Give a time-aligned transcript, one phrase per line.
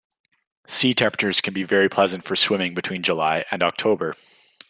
[0.65, 4.15] Sea temperatures can be very pleasant for swimming between July and October.